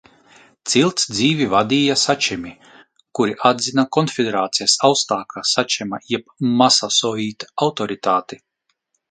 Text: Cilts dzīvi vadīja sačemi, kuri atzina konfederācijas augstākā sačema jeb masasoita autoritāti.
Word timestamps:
Cilts 0.69 1.03
dzīvi 1.17 1.45
vadīja 1.51 1.97
sačemi, 2.03 2.53
kuri 3.19 3.35
atzina 3.51 3.85
konfederācijas 3.99 4.79
augstākā 4.89 5.45
sačema 5.51 6.01
jeb 6.15 6.35
masasoita 6.65 7.53
autoritāti. 7.69 8.43